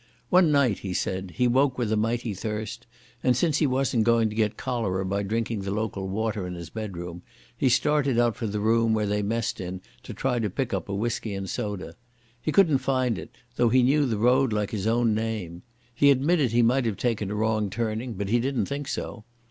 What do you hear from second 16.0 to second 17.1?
admitted he might have